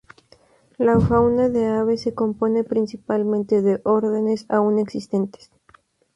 La 0.79 0.99
fauna 0.99 1.47
de 1.49 1.63
aves 1.67 2.01
se 2.01 2.15
compone 2.15 2.63
principalmente 2.63 3.61
de 3.61 3.81
órdenes 3.83 4.47
aún 4.49 4.79
existentes. 4.79 5.51